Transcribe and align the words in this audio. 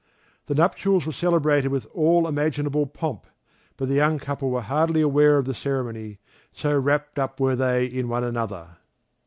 The 0.47 0.55
nuptials 0.55 1.05
were 1.05 1.11
celebrated 1.11 1.67
with 1.69 1.85
all 1.93 2.27
imaginable 2.27 2.87
pomp, 2.87 3.27
but 3.77 3.87
the 3.87 3.93
young 3.93 4.17
couple 4.17 4.49
were 4.49 4.63
hardly 4.63 5.01
aware 5.01 5.37
of 5.37 5.45
the 5.45 5.53
ceremony, 5.53 6.17
so 6.51 6.75
wrapped 6.75 7.19
up 7.19 7.39
were 7.39 7.55
they 7.55 7.85
in 7.85 8.09
one 8.09 8.23
another. 8.23 8.77